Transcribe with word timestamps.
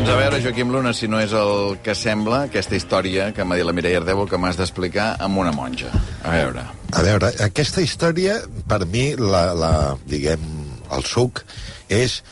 Doncs 0.00 0.14
a 0.14 0.16
veure, 0.16 0.38
Joaquim 0.40 0.70
Luna, 0.72 0.94
si 0.96 1.04
no 1.12 1.18
és 1.20 1.34
el 1.36 1.74
que 1.84 1.92
sembla, 1.92 2.38
aquesta 2.46 2.72
història 2.72 3.26
que 3.36 3.44
m'ha 3.44 3.58
dit 3.58 3.66
la 3.68 3.74
Mireia 3.76 3.98
Ardebo 4.00 4.22
que 4.24 4.38
m'has 4.40 4.56
d'explicar 4.56 5.10
amb 5.20 5.36
una 5.42 5.52
monja. 5.52 5.90
A 6.24 6.32
veure. 6.32 6.62
A 6.96 7.02
veure, 7.04 7.28
aquesta 7.44 7.84
història, 7.84 8.38
per 8.70 8.78
mi, 8.88 9.10
la, 9.20 9.42
la, 9.52 9.72
diguem, 10.08 10.46
el 10.96 11.04
suc, 11.04 11.42
és 11.92 12.22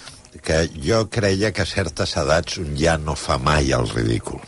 que 0.40 0.62
jo 0.80 1.02
creia 1.12 1.52
que 1.52 1.66
a 1.66 1.68
certes 1.68 2.16
edats 2.16 2.56
ja 2.80 2.96
no 2.96 3.12
fa 3.20 3.36
mai 3.36 3.68
el 3.76 3.84
ridícul. 3.92 4.40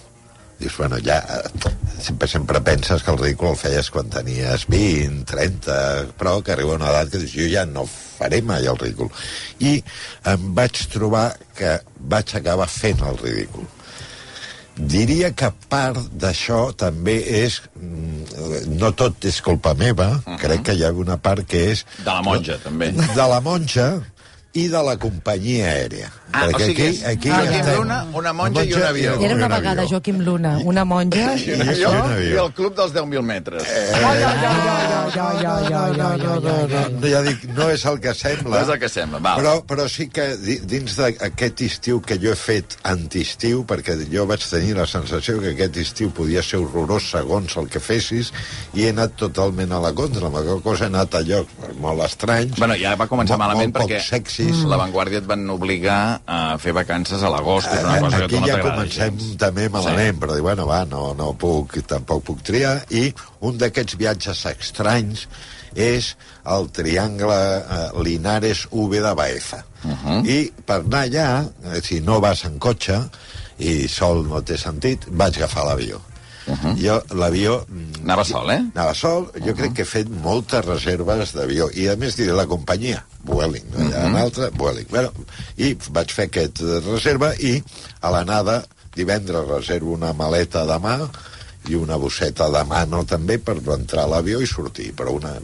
Dius, 0.61 0.77
bueno, 0.77 0.99
ja... 1.05 1.19
eh, 1.19 1.77
Sempre, 2.01 2.27
sempre 2.29 2.61
penses 2.65 3.03
que 3.03 3.11
el 3.13 3.19
ridícul 3.19 3.51
el 3.51 3.57
feies 3.61 3.91
quan 3.93 4.09
tenies 4.09 4.63
20, 4.73 5.27
30, 5.29 5.75
però 6.17 6.39
que 6.41 6.55
arriba 6.55 6.79
una 6.79 6.89
edat 6.89 7.11
que 7.13 7.19
dius, 7.21 7.35
jo 7.35 7.45
ja 7.53 7.67
no 7.69 7.83
faré 7.85 8.39
mai 8.41 8.65
el 8.65 8.79
ridícul. 8.81 9.11
I 9.61 9.83
em 10.33 10.47
vaig 10.57 10.81
trobar 10.95 11.27
que 11.59 11.75
vaig 12.01 12.33
acabar 12.39 12.69
fent 12.73 13.05
el 13.05 13.21
ridícul. 13.21 13.69
Diria 14.81 15.29
que 15.37 15.51
part 15.69 16.01
d'això 16.17 16.71
també 16.73 17.19
és... 17.43 17.61
mm, 17.77 18.79
No 18.81 18.95
tot 18.97 19.25
és 19.29 19.43
culpa 19.45 19.75
meva, 19.75 20.09
uh 20.09 20.23
-huh. 20.25 20.39
crec 20.41 20.63
que 20.63 20.75
hi 20.79 20.85
ha 20.85 20.93
una 20.93 21.19
part 21.21 21.45
que 21.47 21.71
és... 21.73 21.85
De 21.99 22.11
la 22.11 22.23
monja, 22.23 22.57
també. 22.65 22.93
De 22.93 23.27
la 23.29 23.41
monja 23.41 24.01
i 24.55 24.69
de 24.69 24.83
la 24.83 24.97
companyia 24.97 25.67
aèria. 25.67 26.09
Ah, 26.33 26.47
Perquè 26.47 26.63
o 26.63 26.67
sigui, 26.69 26.87
aquí, 26.87 27.07
aquí, 27.11 27.31
Joaquim 27.31 27.65
ja. 27.67 27.75
Luna, 27.75 27.97
una 28.15 28.33
monja, 28.33 28.61
monja 28.61 28.71
i 28.71 28.75
un 28.79 28.85
avió. 28.87 29.15
Era 29.27 29.35
una 29.35 29.49
vegada 29.49 29.87
Joaquim 29.89 30.21
Luna, 30.23 30.53
una 30.65 30.85
monja 30.85 31.33
i, 31.35 31.55
un 31.57 31.63
avió, 31.69 31.91
i 32.23 32.37
el 32.39 32.53
club 32.55 32.77
dels 32.79 32.93
10.000 32.95 33.25
metres. 33.27 33.67
Jo 35.11 35.25
no, 35.99 37.09
ja 37.11 37.23
dic, 37.27 37.43
no 37.57 37.67
és 37.75 37.85
el 37.91 37.99
que 38.05 38.15
sembla. 38.15 38.55
No 38.55 38.63
és 38.63 38.71
el 38.77 38.79
que 38.83 38.91
sembla, 38.93 39.19
val. 39.25 39.43
Però, 39.43 39.55
però 39.67 39.89
sí 39.91 40.07
que 40.13 40.29
dins 40.71 40.95
d'aquest 41.01 41.65
estiu 41.67 41.99
que 42.05 42.19
jo 42.23 42.31
he 42.31 42.39
fet 42.39 42.79
antiestiu, 42.87 43.65
perquè 43.67 43.99
jo 44.13 44.27
vaig 44.31 44.47
tenir 44.47 44.77
la 44.79 44.87
sensació 44.91 45.41
que 45.43 45.57
aquest 45.57 45.81
estiu 45.83 46.15
podia 46.15 46.45
ser 46.47 46.63
horrorós 46.63 47.11
segons 47.11 47.59
el 47.59 47.67
que 47.73 47.83
fessis, 47.83 48.31
i 48.79 48.87
he 48.87 48.95
anat 48.95 49.19
totalment 49.19 49.75
a 49.75 49.83
la 49.83 49.93
contra, 49.97 50.29
la 50.29 50.33
meva 50.39 50.61
cosa 50.63 50.87
he 50.87 50.93
anat 50.93 51.19
a 51.19 51.25
llocs 51.27 51.75
molt 51.83 52.07
estranys. 52.07 52.55
Bueno, 52.61 52.79
ja 52.79 52.95
va 52.95 53.11
començar 53.11 53.35
molt, 53.35 53.49
malament 53.49 53.75
molt 53.75 53.83
perquè 53.83 54.01
sexis. 54.05 54.63
La 54.71 54.79
Vanguardia 54.81 55.25
et 55.25 55.29
van 55.29 55.49
obligar 55.51 56.20
a 56.27 56.57
fer 56.59 56.75
vacances 56.77 57.23
a 57.23 57.31
l'agost, 57.33 57.69
que 57.71 57.79
és 57.79 57.85
una 57.85 58.01
cosa 58.01 58.19
que 58.19 58.25
Aquí 58.25 58.35
tu 58.35 58.41
no 58.41 58.51
ja 58.51 58.59
comencem 58.63 59.17
gens. 59.19 59.37
també 59.41 59.69
malament, 59.69 60.15
sí. 60.15 60.21
però 60.21 60.37
dic, 60.37 60.45
bueno, 60.47 60.67
va, 60.67 60.85
no, 60.89 61.15
no 61.19 61.33
puc, 61.39 61.79
tampoc 61.87 62.25
puc 62.25 62.43
triar. 62.47 62.77
I 62.91 63.11
un 63.47 63.59
d'aquests 63.59 63.97
viatges 64.01 64.45
estranys 64.53 65.27
és 65.75 66.15
el 66.51 66.69
triangle 66.75 67.39
eh, 67.61 68.03
Linares-V 68.03 69.01
de 69.01 69.15
Baeza. 69.15 69.65
Uh 69.85 69.97
-huh. 70.05 70.27
I 70.27 70.53
per 70.67 70.81
anar 70.81 71.07
allà, 71.07 71.49
eh, 71.65 71.81
si 71.83 72.01
no 72.01 72.21
vas 72.21 72.45
en 72.45 72.59
cotxe, 72.59 73.01
i 73.59 73.89
sol 73.89 74.25
no 74.27 74.43
té 74.43 74.57
sentit, 74.57 75.05
vaig 75.11 75.37
agafar 75.37 75.65
l'avió. 75.65 76.01
Uh 76.51 76.57
-huh. 76.59 76.75
Jo, 76.83 76.97
l'avió... 77.15 77.65
mm, 77.69 78.03
Anava 78.03 78.25
sol, 78.25 78.51
eh? 78.51 78.63
Anava 78.75 78.95
sol, 78.95 79.31
jo 79.35 79.39
uh 79.39 79.47
-huh. 79.47 79.57
crec 79.57 79.73
que 79.75 79.83
he 79.83 79.85
fet 79.85 80.09
moltes 80.09 80.65
reserves 80.65 81.33
d'avió, 81.33 81.71
i 81.75 81.89
a 81.89 81.97
més 81.97 82.17
diré 82.17 82.33
la 82.33 82.47
companyia, 82.47 83.05
Vueling, 83.23 83.65
no 83.71 83.89
hi 83.89 83.93
ha 83.95 84.07
una 84.07 84.21
altra, 84.21 84.51
Vueling. 84.51 84.87
Bueno, 84.91 85.13
I 85.57 85.77
vaig 85.91 86.13
fer 86.13 86.27
aquesta 86.27 86.81
reserva 86.81 87.35
i 87.39 87.63
a 88.01 88.11
l'anada, 88.11 88.65
divendres 88.95 89.47
reservo 89.47 89.93
una 89.93 90.13
maleta 90.13 90.65
de 90.67 90.79
mà 90.79 91.09
i 91.69 91.75
una 91.75 91.97
bosseta 91.97 92.49
de 92.51 92.65
mano 92.65 93.05
també 93.05 93.39
per 93.39 93.57
entrar 93.57 94.05
a 94.05 94.07
l'avió 94.07 94.41
i 94.41 94.47
sortir, 94.47 94.93
però 94.97 95.13
una... 95.13 95.37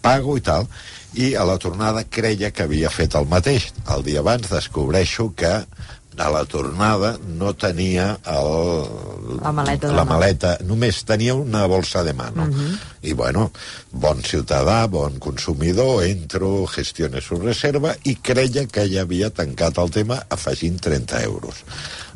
Pago 0.00 0.36
i 0.36 0.40
tal, 0.40 0.66
i 1.14 1.34
a 1.34 1.44
la 1.44 1.56
tornada 1.58 2.04
creia 2.04 2.50
que 2.50 2.66
havia 2.66 2.90
fet 2.90 3.14
el 3.14 3.26
mateix. 3.26 3.72
El 3.94 4.04
dia 4.06 4.20
abans 4.20 4.50
descobreixo 4.50 5.32
que 5.34 5.64
a 6.18 6.30
la 6.30 6.44
tornada 6.44 7.16
no 7.38 7.52
tenia 7.54 8.18
el, 8.24 8.86
La 9.42 9.52
maleta 9.52 9.88
de 9.88 9.94
la 9.94 10.04
maleta, 10.06 10.52
només 10.64 11.02
tenia 11.04 11.34
una 11.34 11.66
bolsa 11.66 12.02
de 12.06 12.14
mano. 12.14 12.46
I 13.02 13.12
bueno, 13.12 13.50
bon 13.92 14.22
ciutadà, 14.22 14.86
bon 14.90 15.18
consumidor, 15.22 16.04
entro, 16.06 16.66
gestione 16.70 17.20
su 17.20 17.38
reserva 17.42 17.94
i 18.04 18.16
creia 18.22 18.66
que 18.66 18.86
ja 18.90 19.04
havia 19.06 19.30
tancat 19.30 19.78
el 19.82 19.92
tema 19.94 20.22
afegint 20.30 20.80
30 20.80 21.22
euros. 21.24 21.62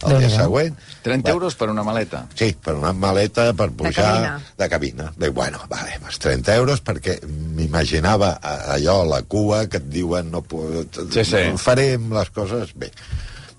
El 0.01 0.17
dia 0.23 0.31
següent... 0.33 0.77
30 1.05 1.33
euros 1.33 1.55
per 1.57 1.69
una 1.69 1.83
maleta. 1.85 2.23
Sí, 2.37 2.55
per 2.57 2.75
una 2.79 2.93
maleta 2.97 3.51
per 3.57 3.69
pujar... 3.77 3.95
cabina. 3.95 4.33
De 4.57 4.69
cabina. 4.69 5.13
Bueno, 5.33 5.61
vale, 5.69 5.99
pues 6.01 6.19
30 6.19 6.57
euros 6.57 6.81
perquè 6.85 7.19
m'imaginava 7.27 8.39
allò, 8.75 9.03
la 9.05 9.21
cua, 9.23 9.67
que 9.69 9.81
et 9.81 9.91
diuen 9.93 10.31
no 10.33 10.41
puc... 10.41 11.03
Sí, 11.13 11.25
sí. 11.25 11.45
Farem 11.61 12.09
les 12.17 12.33
coses 12.37 12.73
bé. 12.77 12.93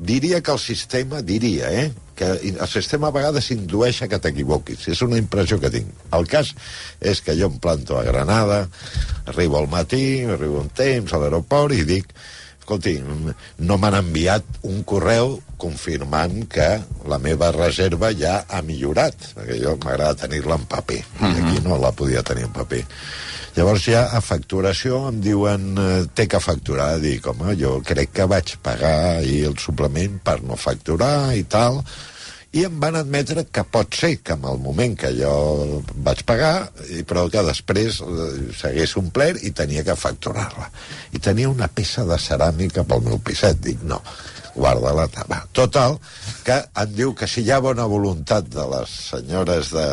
Diria 0.02 0.42
que 0.42 0.52
el 0.52 0.60
sistema, 0.60 1.22
diria, 1.22 1.70
eh, 1.70 1.92
que 2.18 2.26
el 2.50 2.68
sistema 2.68 3.10
a 3.10 3.16
vegades 3.16 3.52
indueix 3.54 4.02
a 4.02 4.10
que 4.10 4.20
t'equivoquis. 4.22 4.88
És 4.90 5.02
una 5.06 5.20
impressió 5.22 5.60
que 5.62 5.70
tinc. 5.74 5.90
El 6.18 6.26
cas 6.30 6.56
és 7.00 7.22
que 7.22 7.38
jo 7.38 7.52
em 7.52 7.60
planto 7.62 8.00
a 8.00 8.06
Granada, 8.08 8.64
arribo 9.30 9.60
al 9.60 9.70
matí, 9.70 10.24
arribo 10.26 10.62
un 10.66 10.72
temps 10.74 11.14
a 11.14 11.22
l'aeroport 11.22 11.78
i 11.78 11.86
dic 11.86 12.16
escolti, 12.72 12.94
no 13.68 13.78
m'han 13.82 13.98
enviat 13.98 14.46
un 14.70 14.84
correu 14.88 15.40
confirmant 15.60 16.46
que 16.50 16.68
la 17.10 17.18
meva 17.20 17.50
reserva 17.52 18.12
ja 18.16 18.46
ha 18.48 18.62
millorat, 18.64 19.34
perquè 19.36 19.58
jo 19.60 19.76
m'agrada 19.84 20.24
tenir-la 20.24 20.56
en 20.56 20.66
paper, 20.70 21.02
i 21.02 21.32
aquí 21.42 21.60
no 21.66 21.78
la 21.82 21.92
podia 21.92 22.24
tenir 22.24 22.46
en 22.48 22.54
paper. 22.56 22.86
Llavors 23.56 23.84
ja 23.84 24.06
a 24.16 24.22
facturació 24.24 25.02
em 25.10 25.18
diuen 25.24 25.66
eh, 25.78 25.90
té 26.16 26.28
que 26.32 26.40
facturar, 26.40 26.94
dic, 27.04 27.26
home, 27.28 27.52
jo 27.60 27.82
crec 27.84 28.14
que 28.16 28.28
vaig 28.32 28.56
pagar 28.64 28.96
ahir 29.18 29.42
el 29.50 29.58
suplement 29.60 30.20
per 30.24 30.38
no 30.48 30.56
facturar 30.56 31.34
i 31.36 31.44
tal, 31.44 31.82
i 32.56 32.66
em 32.68 32.80
van 32.84 32.96
admetre 33.00 33.46
que 33.52 33.64
pot 33.64 33.96
ser 33.96 34.18
que 34.24 34.36
en 34.36 34.44
el 34.48 34.58
moment 34.60 34.96
que 35.00 35.12
jo 35.16 35.82
vaig 36.04 36.24
pagar, 36.28 36.70
i- 36.92 37.04
però 37.08 37.26
que 37.32 37.44
després 37.48 38.02
eh, 38.04 38.30
s'hagués 38.60 38.96
omplert 39.00 39.44
i 39.48 39.52
tenia 39.56 39.84
que 39.88 39.96
facturar-la. 39.96 40.68
I 41.16 41.20
tenia 41.20 41.52
una 41.52 41.68
peça 41.72 42.04
de 42.08 42.18
ceràmica 42.20 42.84
pel 42.88 43.04
meu 43.08 43.20
piset. 43.20 43.60
Dic, 43.64 43.84
no, 43.88 44.02
guarda-la. 44.56 45.08
ta- 45.08 45.26
Va. 45.30 45.42
Total, 45.54 45.98
que 46.44 46.58
em 46.84 46.94
diu 46.96 47.14
que 47.16 47.28
si 47.28 47.42
hi 47.46 47.52
ha 47.52 47.60
bona 47.60 47.86
voluntat 47.86 48.46
de 48.52 48.66
les 48.74 48.90
senyores 49.12 49.72
de, 49.72 49.86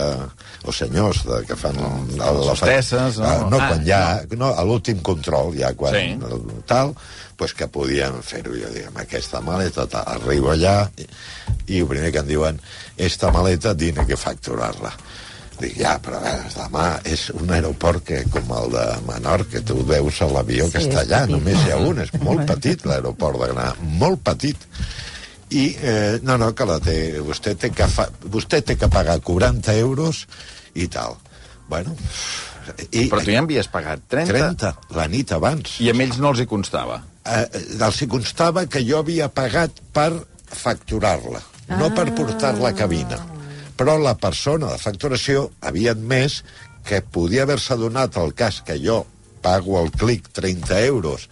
o 0.65 0.73
senyors 0.73 1.25
de, 1.27 1.45
que 1.47 1.57
fan 1.57 1.77
el, 1.79 2.17
les 2.19 2.49
hostesses, 2.55 3.19
no? 3.19 3.27
Ah, 3.27 3.47
no, 3.51 3.59
Ah, 3.61 3.69
quan 3.69 3.85
ja, 3.87 4.03
no, 4.37 4.53
a 4.55 4.65
l'últim 4.65 5.01
control, 5.03 5.55
ja 5.59 5.73
quan 5.75 5.95
Sí. 5.95 6.07
el- 6.19 6.63
tal, 6.67 6.95
pues 7.37 7.55
que 7.55 7.69
podien 7.69 8.23
fer-ho. 8.23 8.53
Jo 8.59 8.69
dic, 8.75 8.87
amb 8.89 8.99
aquesta 8.99 9.41
maleta, 9.41 9.87
tal, 9.87 10.03
arribo 10.07 10.51
allà 10.51 10.89
i, 10.99 11.07
i 11.75 11.79
el 11.81 11.87
primer 11.87 12.11
que 12.13 12.19
em 12.19 12.27
diuen, 12.27 12.61
esta 12.97 13.31
maleta 13.31 13.77
tiene 13.77 14.05
que 14.07 14.17
facturar-la. 14.17 14.91
Dic, 15.59 15.75
ja, 15.81 15.97
però 15.99 16.21
a 16.21 16.23
veure, 16.23 16.51
demà 16.55 16.85
és 17.11 17.25
un 17.35 17.51
aeroport 17.51 18.05
que, 18.07 18.21
com 18.31 18.53
el 18.55 18.71
de 18.77 18.85
Menorca, 19.09 19.51
que 19.57 19.63
tu 19.67 19.81
veus 19.89 20.21
a 20.23 20.29
l'avió 20.31 20.69
que 20.71 20.79
Sí, 20.79 20.87
està 20.87 21.03
és 21.03 21.09
allà, 21.09 21.25
petit. 21.27 21.35
només 21.35 21.65
hi 21.67 21.73
ha 21.75 21.79
un, 21.83 21.99
és 22.05 22.13
molt 22.23 22.45
petit 22.47 22.85
l'aeroport 22.87 23.41
de 23.41 23.49
Granada, 23.49 23.75
molt 23.99 24.23
petit. 24.23 24.69
I, 25.51 25.65
eh, 25.81 26.19
no, 26.23 26.37
no, 26.39 26.53
que 26.55 26.67
la 26.69 26.79
té, 26.85 26.99
vostè 27.25 27.57
té 27.59 27.71
que, 27.75 27.87
fa, 27.91 28.07
vostè 28.31 28.61
té 28.63 28.77
que 28.79 28.87
pagar 28.93 29.19
40 29.25 29.75
euros 29.81 30.27
i 30.75 30.87
tal. 30.93 31.17
Bueno, 31.69 31.97
i, 32.93 33.09
Però 33.09 33.23
tu 33.25 33.33
ja 33.33 33.41
havies 33.43 33.67
pagat 33.73 34.03
30, 34.13 34.29
30, 34.33 34.73
la 34.95 35.07
nit 35.09 35.33
abans. 35.33 35.79
i 35.81 35.89
a 35.91 35.95
ells 35.97 36.19
no 36.21 36.31
els 36.35 36.41
hi 36.45 36.47
constava. 36.47 37.01
Eh, 37.25 37.47
els 37.81 38.03
hi 38.03 38.07
constava 38.07 38.67
que 38.69 38.85
jo 38.85 38.99
havia 39.01 39.29
pagat 39.29 39.81
per 39.93 40.13
facturar-la, 40.49 41.41
no 41.77 41.87
Ah. 41.87 41.95
per 41.97 42.13
portar-la 42.15 42.69
a 42.71 42.75
cabina. 42.75 43.19
Però 43.79 43.95
la 44.03 44.17
persona 44.19 44.73
de 44.73 44.81
facturació 44.83 45.49
havia 45.63 45.95
admès 45.95 46.43
que 46.89 46.99
podia 47.15 47.45
haver-se 47.47 47.77
donat 47.79 48.17
el 48.19 48.35
cas 48.35 48.61
que 48.67 48.79
jo 48.83 49.05
pago 49.45 49.79
al 49.79 49.93
clic 49.95 50.27
30 50.35 50.81
euros 50.89 51.29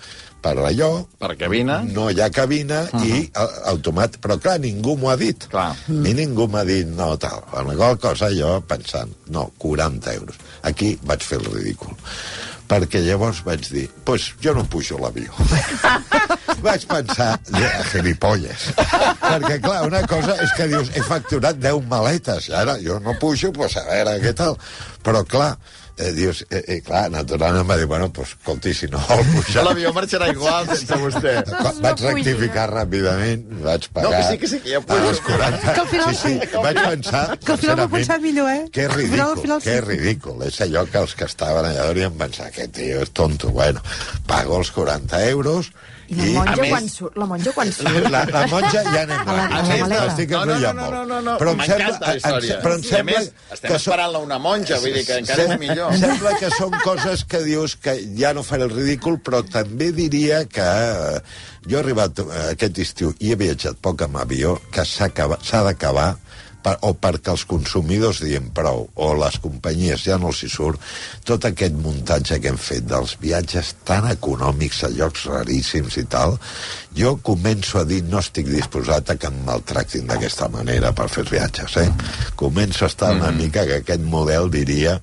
per 0.46 0.62
allò, 0.62 1.06
Per 1.18 1.34
cabina. 1.36 1.80
no 1.82 2.08
hi 2.10 2.20
ha 2.20 2.28
cabina 2.30 2.82
uh 2.82 3.00
-huh. 3.00 3.04
i 3.04 3.30
a- 3.34 3.70
automàtic... 3.72 4.20
Però 4.22 4.38
clar, 4.38 4.58
ningú 4.60 4.96
m'ho 4.96 5.10
ha 5.10 5.16
dit. 5.16 5.46
Clar. 5.48 5.70
A 5.74 5.76
mi 5.90 6.12
ningú 6.14 6.46
m'ha 6.46 6.64
dit 6.64 6.86
no, 6.86 7.16
tal. 7.16 7.42
Amb 7.52 7.74
qual 7.74 7.98
cosa 7.98 8.30
jo 8.30 8.60
pensant, 8.66 9.10
no, 9.26 9.50
40 9.58 10.14
euros. 10.14 10.36
Aquí 10.62 10.98
vaig 11.02 11.22
fer 11.22 11.38
el 11.38 11.50
ridícul. 11.52 11.94
Perquè 12.68 12.98
llavors 12.98 13.44
vaig 13.44 13.68
dir, 13.70 13.88
pues 14.04 14.34
jo 14.42 14.54
no 14.54 14.64
pujo 14.64 14.96
a 14.96 15.00
l'avió. 15.00 15.30
vaig 16.66 16.86
pensar, 16.86 17.38
ja, 17.50 17.82
gilipolles. 17.92 18.70
Perquè, 19.20 19.60
clar, 19.60 19.86
una 19.86 20.06
cosa 20.06 20.34
és 20.42 20.52
que 20.56 20.66
dius, 20.66 20.90
he 20.94 21.02
facturat 21.02 21.56
10 21.56 21.86
maletes, 21.86 22.48
i 22.48 22.52
ara 22.52 22.78
jo 22.82 22.98
no 23.00 23.14
pujo, 23.18 23.52
pues 23.52 23.76
a 23.76 23.84
veure 23.86 24.18
què 24.20 24.34
tal. 24.34 24.58
Però, 25.02 25.24
clar, 25.24 25.56
eh, 25.98 26.12
dius, 26.12 26.42
eh, 26.50 26.62
eh, 26.66 26.80
clar, 26.84 27.06
naturalment 27.10 27.62
em 27.64 27.70
va 27.70 27.76
dir, 27.80 27.86
bueno, 27.88 28.10
pues, 28.12 28.34
escolti, 28.36 28.74
si 28.74 28.86
no 28.92 28.98
vol 29.08 29.24
pujar... 29.32 29.64
L'avió 29.64 29.92
marxarà 29.96 30.28
igual 30.32 30.66
sense 30.68 30.98
vostè. 31.00 31.32
Quan 31.48 31.80
vaig 31.84 32.02
rectificar 32.04 32.66
ràpidament, 32.72 33.46
vaig 33.64 33.88
pagar... 33.92 34.10
No, 34.10 34.16
que 34.16 34.22
sí, 34.28 34.38
que 34.38 34.50
sí, 34.54 34.60
que 34.64 34.74
ja 34.76 34.80
pujo. 34.84 35.08
Els 35.10 35.20
40... 35.26 35.72
Que 35.72 35.80
al 35.80 35.88
final 35.94 36.14
sí, 36.14 36.20
sí, 36.34 36.50
sí. 36.52 36.62
vaig 36.68 36.82
pensar... 36.84 37.24
Que 37.38 37.52
al 37.56 37.58
final 37.64 37.80
m'ho 37.82 37.88
pensat 37.96 38.20
millor, 38.28 38.50
eh? 38.52 38.62
Que 38.72 38.86
és 38.86 38.92
Al 38.92 39.00
final, 39.00 39.34
ridícul, 39.34 39.42
final 39.42 39.60
que 39.64 39.70
sí. 39.70 39.76
és 39.78 39.84
ridícul. 39.88 40.46
És 40.50 40.60
allò 40.68 40.86
que 40.90 41.02
els 41.04 41.14
que 41.18 41.28
estaven 41.32 41.70
allà 41.72 41.88
haurien 41.88 42.16
pensat, 42.20 42.52
aquest 42.52 42.76
tio 42.80 43.02
és 43.02 43.12
tonto. 43.16 43.50
Bueno, 43.56 43.80
pago 44.26 44.60
els 44.60 44.70
40 44.76 45.24
euros 45.32 45.72
I 46.06 46.14
la 46.14 46.26
i... 46.26 46.32
monja, 46.36 46.52
a 46.52 46.56
més- 46.62 46.70
quan 46.70 46.84
surt, 46.92 47.16
la 47.18 47.26
monja 47.26 47.50
quan 47.56 47.70
surt? 47.74 48.04
La, 48.14 48.20
la 48.30 48.44
monja 48.46 48.82
ja 48.86 49.00
anem 49.02 49.16
A 49.16 49.24
la- 49.26 49.32
a 49.32 49.48
la 49.48 49.62
ràpid. 49.64 49.80
maleta. 49.80 50.04
Estic 50.12 50.30
No, 50.36 50.44
no, 50.46 50.54
no, 50.60 50.72
no, 50.72 50.90
no, 50.92 51.04
no, 51.10 51.16
no. 51.26 51.32
Però 51.40 51.50
em 51.56 51.62
sembla, 51.64 51.88
M'encanta 51.88 52.06
la 52.06 52.12
em- 52.12 52.20
història. 52.20 52.58
però 52.62 52.74
em 52.78 52.84
sembla 52.86 53.16
més, 53.18 53.30
estem 53.56 53.70
que 53.72 53.76
esperant-la 53.80 54.20
una 54.22 54.38
monja, 54.38 54.78
vull 54.84 54.94
dir 54.94 55.02
que 55.08 55.16
encara 55.18 55.42
és 55.42 55.50
Sem- 55.50 55.58
millor. 55.90 56.12
Sembla 56.12 56.34
que 56.40 56.50
són 56.54 56.76
coses 56.84 57.24
que 57.28 57.42
dius 57.46 57.76
que 57.80 57.96
ja 58.18 58.32
no 58.36 58.44
faré 58.46 58.66
el 58.66 58.74
ridícul, 58.74 59.18
però 59.24 59.42
també 59.46 59.92
diria 59.96 60.44
que 60.50 60.66
eh, 60.66 61.20
jo 61.66 61.78
he 61.78 61.82
arribat 61.82 62.22
eh, 62.24 62.28
aquest 62.54 62.82
estiu 62.84 63.14
i 63.20 63.32
he 63.32 63.40
viatjat 63.40 63.80
poc 63.82 64.06
amb 64.06 64.20
avió, 64.22 64.56
que 64.72 64.84
s'ha 64.86 65.10
d'acabar 65.66 66.10
per, 66.66 66.74
o 66.82 66.92
perquè 66.98 67.32
els 67.34 67.44
consumidors 67.46 68.20
diem 68.24 68.50
prou, 68.54 68.88
o 68.94 69.12
les 69.20 69.38
companyies 69.42 70.02
ja 70.08 70.18
no 70.18 70.32
els 70.32 70.42
hi 70.42 70.50
surt, 70.50 70.82
tot 71.26 71.46
aquest 71.46 71.76
muntatge 71.78 72.40
que 72.42 72.50
hem 72.50 72.58
fet 72.60 72.88
dels 72.90 73.14
viatges 73.22 73.74
tan 73.86 74.08
econòmics 74.10 74.82
a 74.86 74.90
llocs 74.94 75.28
raríssims 75.30 76.00
i 76.02 76.06
tal, 76.10 76.34
jo 76.96 77.14
començo 77.22 77.78
a 77.82 77.84
dir 77.86 78.00
no 78.08 78.18
estic 78.22 78.48
disposat 78.48 79.12
a 79.12 79.18
que 79.20 79.28
em 79.30 79.38
maltractin 79.46 80.08
d'aquesta 80.08 80.48
manera 80.52 80.92
per 80.96 81.08
fer 81.12 81.26
viatges, 81.28 81.76
eh? 81.84 81.88
Començo 82.40 82.86
a 82.86 82.90
estar 82.90 83.12
una 83.14 83.30
mica 83.36 83.66
que 83.68 83.80
aquest 83.82 84.02
model 84.02 84.48
diria 84.50 84.96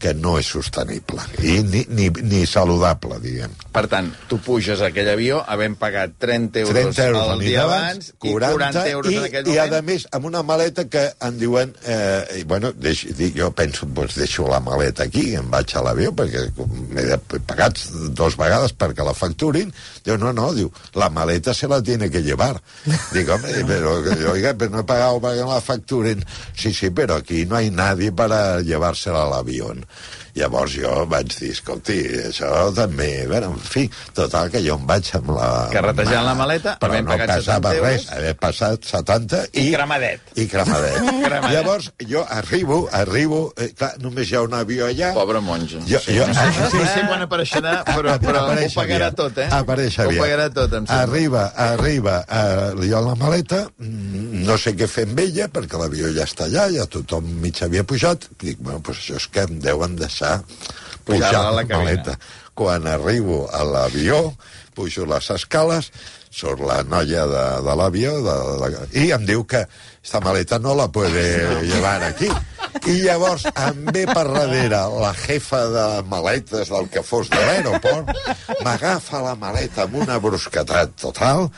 que 0.00 0.14
no 0.14 0.36
és 0.40 0.48
sostenible 0.48 1.20
i 1.42 1.58
ni, 1.66 1.84
ni, 1.90 2.08
ni 2.30 2.44
saludable, 2.48 3.18
diguem. 3.20 3.52
Per 3.74 3.84
tant, 3.90 4.12
tu 4.30 4.38
puges 4.44 4.80
a 4.80 4.88
aquell 4.90 5.10
avió 5.12 5.42
havent 5.42 5.76
pagat 5.80 6.16
30 6.22 6.62
euros, 6.64 6.94
30 6.94 7.08
euros 7.10 7.34
el 7.34 7.44
dia 7.44 7.64
abans, 7.66 8.12
abans 8.14 8.14
i 8.14 8.34
40 8.38 8.86
euros 8.94 9.12
i, 9.12 9.18
en 9.18 9.28
aquell 9.28 9.50
i 9.50 9.56
moment. 9.58 9.78
a 9.80 9.82
més 9.90 10.06
amb 10.14 10.30
una 10.30 10.44
maleta 10.46 10.86
que 10.90 11.09
em 11.26 11.38
diuen 11.40 11.72
eh, 11.88 12.40
i, 12.40 12.44
bueno, 12.48 12.72
deix, 12.76 13.04
dic, 13.16 13.36
jo 13.38 13.50
penso 13.56 13.86
doncs 13.86 14.16
deixo 14.20 14.46
la 14.50 14.60
maleta 14.64 15.06
aquí 15.06 15.34
em 15.38 15.48
vaig 15.52 15.74
a 15.76 15.82
l'avió 15.84 16.12
perquè 16.16 16.46
m'he 16.94 17.18
pagat 17.48 17.80
dos 18.16 18.36
vegades 18.40 18.74
perquè 18.76 19.06
la 19.06 19.16
facturin 19.16 19.72
diu, 20.04 20.16
no, 20.20 20.32
no, 20.36 20.50
diu, 20.56 20.70
la 20.94 21.10
maleta 21.10 21.54
se 21.54 21.68
la 21.68 21.80
tiene 21.82 22.10
que 22.10 22.22
llevar. 22.22 22.54
Dic, 23.14 23.28
home, 23.28 23.52
però, 23.68 23.96
oiga, 24.32 24.54
pero 24.54 24.70
no 24.70 24.80
he 24.84 24.88
pagado 24.88 25.20
para 25.20 25.36
que 25.36 25.44
me 25.44 25.54
la 25.54 25.60
facturen 25.60 26.24
sí, 26.54 26.72
sí, 26.72 26.90
però 26.90 27.20
aquí 27.20 27.44
no 27.46 27.56
hay 27.56 27.70
nadie 27.70 28.12
para 28.12 28.60
llevársela 28.60 29.24
al 29.24 29.34
avión 29.34 29.86
Llavors 30.38 30.74
jo 30.78 30.92
vaig 31.10 31.30
dir, 31.34 31.50
escolti, 31.54 31.98
això 32.28 32.50
també... 32.76 33.08
Bueno, 33.30 33.52
en 33.54 33.58
fi, 33.64 33.86
total, 34.16 34.50
que 34.52 34.60
jo 34.64 34.76
em 34.78 34.84
vaig 34.88 35.10
amb 35.18 35.32
la... 35.34 35.48
Carretejant 35.72 36.24
la 36.26 36.34
maleta, 36.38 36.76
però 36.80 36.94
havent 36.94 37.08
no 37.08 37.14
pagat 37.16 37.32
passava 37.34 37.72
70 37.72 37.86
res, 37.86 38.04
euros. 38.04 38.12
haver 38.18 38.34
passat 38.44 38.88
70 38.90 39.40
i... 39.50 39.64
I 39.64 39.74
cremadet. 39.74 40.32
I 40.36 40.46
cremadet. 40.50 40.98
Cremadet. 41.26 41.54
Llavors, 41.56 41.90
jo 42.10 42.24
arribo, 42.36 42.80
arribo... 43.00 43.40
Eh, 43.60 43.70
clar, 43.78 43.92
només 44.04 44.30
hi 44.30 44.38
ha 44.38 44.44
un 44.46 44.54
avió 44.58 44.86
allà. 44.90 45.10
Pobre 45.16 45.42
monja. 45.44 45.82
Jo, 45.88 46.00
jo, 46.06 46.26
No 46.60 46.68
sé, 46.70 46.78
no 46.78 46.86
sé 46.92 47.04
quan 47.08 47.24
apareixerà, 47.24 47.74
però, 47.88 48.14
però 48.22 48.44
ho 48.50 48.68
pagarà 48.74 49.10
tot, 49.16 49.38
eh? 49.42 49.48
Apareix 49.54 49.98
Ho 49.98 50.06
aviat. 50.06 50.22
pagarà 50.24 50.48
tot, 50.54 50.74
em 50.78 50.86
sembla. 50.86 51.00
Arriba, 51.04 51.44
arriba, 51.66 52.16
eh, 52.28 52.88
jo 52.90 53.00
la 53.06 53.14
maleta, 53.18 53.62
mm, 53.80 54.44
no 54.46 54.56
sé 54.60 54.74
què 54.78 54.88
fer 54.90 55.06
amb 55.08 55.20
ella, 55.24 55.48
perquè 55.52 55.80
l'avió 55.80 56.10
ja 56.14 56.26
està 56.28 56.46
allà, 56.48 56.68
ja 56.74 56.86
tothom 56.90 57.26
mig 57.42 57.58
havia 57.64 57.84
pujat. 57.86 58.28
Dic, 58.40 58.58
bueno, 58.60 58.80
doncs 58.84 59.00
això 59.04 59.18
és 59.20 59.26
que 59.32 59.44
em 59.48 59.58
deuen 59.64 59.96
deixar 59.98 60.19
pujar 60.20 61.30
Pujar-la 61.32 61.48
a 61.48 61.56
la 61.56 61.62
la 61.62 61.78
maleta. 61.78 62.16
Quan 62.54 62.86
arribo 62.86 63.48
a 63.52 63.64
l'avió, 63.64 64.34
pujo 64.74 65.06
les 65.08 65.30
escales, 65.32 65.90
surt 66.30 66.60
la 66.62 66.82
noia 66.84 67.26
de, 67.26 67.44
de 67.66 67.76
l'avió 67.76 68.12
de, 68.22 68.36
de, 68.62 68.84
i 69.02 69.10
em 69.16 69.24
diu 69.26 69.46
que 69.48 69.64
esta 70.02 70.20
maleta 70.20 70.58
no 70.58 70.74
la 70.78 70.88
puede 70.92 71.64
llevar 71.66 72.02
aquí. 72.06 72.28
I 72.86 72.94
llavors 73.04 73.44
em 73.50 73.80
ve 73.92 74.04
per 74.08 74.24
darrere 74.28 74.80
la 75.00 75.10
jefa 75.16 75.60
de 75.72 75.86
maletes 76.10 76.70
del 76.72 76.88
que 76.92 77.02
fos 77.06 77.28
de 77.32 77.40
l'aeroport, 77.40 78.10
m'agafa 78.64 79.22
la 79.24 79.34
maleta 79.38 79.84
amb 79.86 79.98
una 80.02 80.18
brusquetat 80.22 80.94
total, 81.00 81.48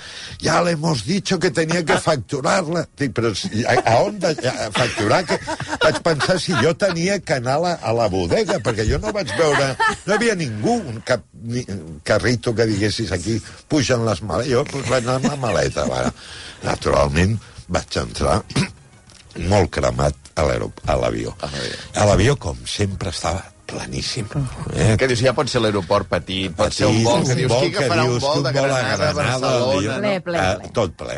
ja 0.42 0.60
le 0.62 0.74
hemos 0.76 1.04
dicho 1.06 1.38
que 1.38 1.50
tenía 1.50 1.84
que 1.84 1.98
facturarla. 1.98 2.86
Dic, 2.98 3.14
però 3.16 3.32
a, 3.32 3.76
a 3.92 3.96
on 4.02 4.18
de, 4.22 4.32
a 4.48 4.70
facturar? 4.74 5.22
Que... 5.28 5.38
Vaig 5.82 6.00
pensar 6.04 6.38
si 6.40 6.56
jo 6.58 6.74
tenia 6.78 7.18
que 7.20 7.38
anar 7.38 7.58
a 7.58 7.62
la, 7.66 7.74
a 7.82 7.94
la 7.96 8.08
bodega, 8.12 8.58
perquè 8.64 8.86
jo 8.88 9.00
no 9.02 9.14
vaig 9.14 9.32
veure... 9.38 9.72
No 10.06 10.14
hi 10.14 10.16
havia 10.16 10.36
ningú, 10.38 10.78
cap, 11.08 11.24
ni, 11.42 11.64
carrito 12.06 12.54
que 12.56 12.66
diguessis 12.70 13.12
aquí, 13.14 13.38
pugen 13.68 14.06
les 14.08 14.22
maletes. 14.22 14.52
Jo 14.52 14.64
pues, 14.68 14.88
vaig 14.90 15.06
anar 15.06 15.20
amb 15.20 15.30
la 15.30 15.40
maleta. 15.46 15.86
Va. 15.90 16.04
Naturalment, 16.66 17.38
vaig 17.72 18.00
entrar 18.02 18.40
molt 19.52 19.72
cremat 19.74 20.21
a 20.36 20.96
l'avió. 20.96 21.34
A 21.94 22.04
l'avió, 22.08 22.36
com 22.36 22.56
sempre, 22.66 23.10
estava 23.10 23.44
planíssim. 23.72 24.26
Eh? 24.76 24.96
Que 25.00 25.06
dius, 25.08 25.22
ja 25.24 25.32
pot 25.36 25.48
ser 25.48 25.62
l'aeroport 25.62 26.08
petit, 26.10 26.52
pot 26.56 26.74
ser 26.74 26.88
un 26.90 26.98
vol, 27.06 27.22
que 27.24 27.36
dius, 27.38 27.52
qui 27.62 27.70
que 27.72 27.78
agafarà 27.84 28.04
un 28.04 28.10
dius, 28.10 28.22
vol 28.26 28.42
un 28.42 28.44
de 28.44 28.52
vol 28.52 28.68
Granada 28.68 29.08
a 29.08 29.14
Barcelona? 29.16 29.96
Ple, 30.02 30.12
ple, 30.26 30.38
eh, 30.42 30.56
ple. 30.60 30.72
tot 30.76 30.96
ple. 30.98 31.16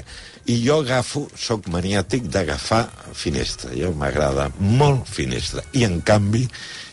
I 0.52 0.58
jo 0.66 0.76
agafo, 0.84 1.24
sóc 1.40 1.66
maniàtic 1.72 2.28
d'agafar 2.30 2.84
finestra. 3.16 3.72
Jo 3.74 3.90
m'agrada 3.96 4.50
molt 4.60 5.08
finestra. 5.08 5.64
I, 5.72 5.86
en 5.88 6.00
canvi, 6.04 6.44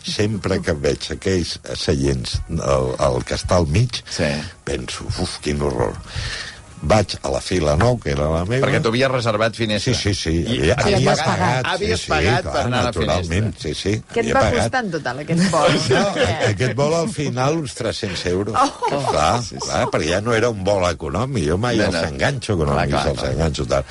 sempre 0.07 0.61
que 0.63 0.73
veig 0.73 1.09
aquells 1.13 1.57
seients, 1.77 2.39
el, 2.49 2.93
el 2.97 3.19
que 3.27 3.35
està 3.37 3.59
al 3.59 3.67
mig, 3.67 4.01
Sí. 4.09 4.31
penso, 4.65 5.05
uf, 5.19 5.37
quin 5.43 5.61
horror. 5.61 5.93
Vaig 6.81 7.13
a 7.21 7.29
la 7.29 7.39
fila 7.45 7.75
9, 7.77 7.99
que 8.01 8.09
era 8.15 8.25
la 8.25 8.39
meva... 8.43 8.65
Perquè 8.65 8.79
tu 8.81 8.89
havies 8.89 9.11
reservat 9.11 9.53
finestra. 9.53 9.93
Sí, 9.93 10.13
sí, 10.13 10.13
sí. 10.17 10.31
I 10.41 10.71
Havia, 10.71 10.75
havies 10.81 10.95
havia 10.97 11.11
pagat. 11.11 11.27
pagat. 11.27 11.67
Havies 11.75 11.99
sí, 11.99 12.05
sí, 12.05 12.09
pagat 12.09 12.41
clar, 12.41 12.53
per 12.55 12.61
anar 12.65 12.79
a 12.79 12.81
la 12.81 12.87
naturalment, 12.89 13.51
finestra. 13.53 13.61
Sí, 13.61 13.73
sí. 13.75 13.93
Què 14.09 14.17
et 14.17 14.23
havia 14.23 14.33
va 14.33 14.41
pagat. 14.41 14.57
costar 14.63 14.81
en 14.85 14.89
total 14.95 15.21
aquest 15.21 15.43
vol? 15.53 15.77
No, 15.91 16.01
aquest 16.49 16.75
vol 16.81 16.95
al 17.01 17.09
final 17.13 17.59
uns 17.61 17.75
300 17.77 18.25
euros. 18.31 18.57
Oh, 18.57 19.03
clar, 19.11 19.29
clar, 19.67 19.83
perquè 19.93 20.09
ja 20.15 20.21
no 20.25 20.33
era 20.33 20.49
un 20.49 20.63
vol 20.65 20.87
econòmic. 20.89 21.45
Jo 21.51 21.59
mai 21.61 21.77
No, 21.77 21.85
els 21.91 21.99
no. 21.99 22.03
enganxo 22.09 22.57
econòmics, 22.57 22.95
clar, 22.97 23.05
els 23.13 23.19
clar. 23.21 23.31
enganxo 23.35 23.67
tal. 23.69 23.85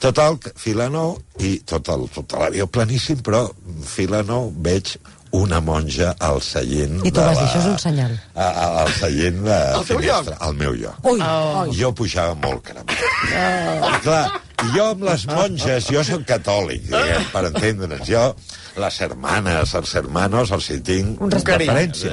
Total, 0.00 0.38
fila 0.56 0.88
9 0.88 1.44
i 1.44 1.52
tot 1.68 1.92
el- 1.92 2.08
tot 2.16 2.32
l'avió 2.40 2.66
planíssim, 2.72 3.20
però 3.20 3.44
fila 3.84 4.22
9 4.24 4.54
veig 4.64 4.96
una 5.36 5.60
monja 5.62 6.14
al 6.18 6.40
seient... 6.42 7.00
I 7.06 7.12
tu 7.14 7.22
vas 7.22 7.38
dir, 7.38 7.46
això 7.46 7.60
és 7.60 7.68
un 7.70 7.78
senyal. 7.78 8.14
A, 8.34 8.46
a, 8.46 8.68
al 8.82 8.92
seient 8.98 9.42
de 9.46 9.58
Al 9.78 9.84
finestra, 9.86 10.36
al 10.46 10.56
meu 10.58 10.74
lloc. 10.74 11.10
Ui, 11.10 11.20
ui. 11.22 11.74
Jo 11.78 11.92
pujava 11.96 12.34
molt 12.42 12.64
cremat. 12.66 12.96
Clar, 14.04 14.24
i 14.60 14.72
jo 14.74 14.86
amb 14.90 15.04
les 15.06 15.26
monges, 15.30 15.86
jo 15.92 16.02
sóc 16.06 16.26
catòlic, 16.28 16.88
diguem, 16.88 17.28
per 17.32 17.44
entendre'ns. 17.48 18.02
Jo, 18.08 18.24
les 18.80 18.98
hermanes, 19.06 19.74
els 19.78 19.94
hermanos, 20.00 20.52
els 20.56 20.68
hi 20.74 20.80
tinc 20.84 21.22
Un. 21.22 21.32
Carinyo. 21.46 22.12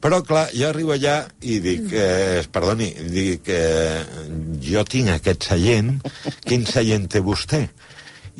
Però, 0.00 0.22
clar, 0.26 0.46
jo 0.56 0.70
arribo 0.70 0.96
allà 0.96 1.20
i 1.44 1.60
dic, 1.62 1.92
eh, 1.92 2.40
perdoni, 2.52 2.88
dic, 3.12 3.48
eh, 3.52 4.00
jo 4.64 4.84
tinc 4.88 5.12
aquest 5.14 5.50
seient, 5.52 5.98
quin 6.46 6.64
seient 6.68 7.08
té 7.12 7.20
vostè? 7.24 7.66